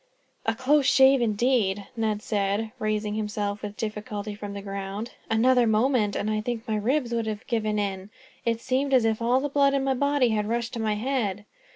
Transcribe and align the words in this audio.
"A 0.47 0.55
close 0.55 0.87
shave, 0.87 1.21
indeed," 1.21 1.85
Ned 1.95 2.23
said, 2.23 2.71
raising 2.79 3.13
himself 3.13 3.61
with 3.61 3.77
difficulty 3.77 4.33
from 4.33 4.55
the 4.55 4.61
ground. 4.63 5.11
"Another 5.29 5.67
moment, 5.67 6.15
and 6.15 6.27
I 6.27 6.41
think 6.41 6.67
my 6.67 6.75
ribs 6.75 7.13
would 7.13 7.27
have 7.27 7.45
given 7.45 7.77
in. 7.77 8.09
It 8.43 8.61
seemed 8.61 8.95
as 8.95 9.05
if 9.05 9.21
all 9.21 9.39
the 9.39 9.47
blood 9.47 9.75
in 9.75 9.83
my 9.83 9.93
body 9.93 10.29
had 10.29 10.49
rushed 10.49 10.73
to 10.73 10.79
my 10.79 10.95
head." 10.95 11.45